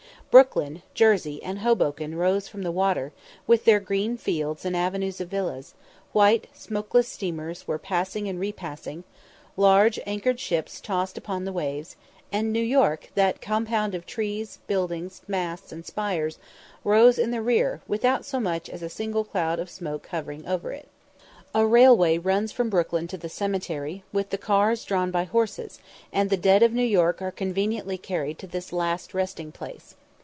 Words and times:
Brooklyn, 0.31 0.81
Jersey, 0.93 1.43
and 1.43 1.59
Hoboken 1.59 2.15
rose 2.15 2.47
from 2.47 2.61
the 2.61 2.71
water, 2.71 3.11
with 3.47 3.65
their 3.65 3.81
green 3.81 4.15
fields 4.15 4.63
and 4.63 4.77
avenues 4.77 5.19
of 5.19 5.27
villas; 5.27 5.73
white, 6.13 6.47
smokeless 6.53 7.09
steamers 7.09 7.67
were 7.67 7.77
passing 7.77 8.29
and 8.29 8.39
repassing; 8.39 9.03
large 9.57 9.99
anchored 10.05 10.39
ships 10.39 10.79
tossed 10.79 11.17
upon 11.17 11.43
the 11.43 11.51
waves; 11.51 11.97
and 12.31 12.53
New 12.53 12.63
York, 12.63 13.09
that 13.15 13.41
compound 13.41 13.93
of 13.93 14.05
trees, 14.05 14.59
buildings, 14.67 15.21
masts, 15.27 15.73
and 15.73 15.85
spires, 15.85 16.39
rose 16.85 17.19
in 17.19 17.31
the 17.31 17.41
rear, 17.41 17.81
without 17.85 18.23
so 18.23 18.39
much 18.39 18.69
as 18.69 18.81
a 18.81 18.87
single 18.87 19.25
cloud 19.25 19.59
of 19.59 19.69
smoke 19.69 20.07
hovering 20.11 20.47
over 20.47 20.71
it. 20.71 20.87
A 21.53 21.65
railway 21.67 22.17
runs 22.17 22.53
from 22.53 22.69
Brooklyn 22.69 23.09
to 23.09 23.17
the 23.17 23.27
cemetery, 23.27 24.05
with 24.13 24.29
the 24.29 24.37
cars 24.37 24.85
drawn 24.85 25.11
by 25.11 25.25
horses, 25.25 25.81
and 26.13 26.29
the 26.29 26.37
dead 26.37 26.63
of 26.63 26.71
New 26.71 26.85
York 26.85 27.21
are 27.21 27.31
conveniently 27.31 27.97
carried 27.97 28.39
to 28.39 28.47
this 28.47 28.71
last 28.71 29.13
resting 29.13 29.51
place. 29.51 29.95